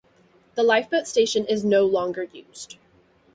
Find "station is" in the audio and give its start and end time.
1.05-1.63